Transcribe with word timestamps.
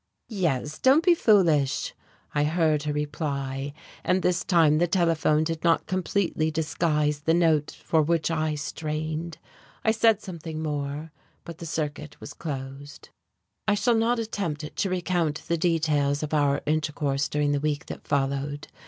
"Yes, 0.29 0.79
don't 0.79 1.05
be 1.05 1.13
foolish," 1.13 1.93
I 2.33 2.43
heard 2.43 2.81
her 2.85 2.91
reply, 2.91 3.71
and 4.03 4.23
this 4.23 4.43
time 4.43 4.79
the 4.79 4.87
telephone 4.87 5.43
did 5.43 5.63
not 5.63 5.85
completely 5.85 6.49
disguise 6.49 7.19
the 7.19 7.35
note 7.35 7.69
for 7.85 8.01
which 8.01 8.31
I 8.31 8.55
strained. 8.55 9.37
I 9.85 9.91
said 9.91 10.19
something 10.19 10.63
more, 10.63 11.11
but 11.43 11.59
the 11.59 11.67
circuit 11.67 12.19
was 12.19 12.33
closed.... 12.33 13.09
I 13.67 13.75
shall 13.75 13.93
not 13.93 14.17
attempt 14.17 14.75
to 14.75 14.89
recount 14.89 15.43
the 15.47 15.55
details 15.55 16.23
of 16.23 16.33
our 16.33 16.63
intercourse 16.65 17.27
during 17.29 17.51
the 17.51 17.59
week 17.59 17.85
that 17.85 18.07
followed. 18.07 18.69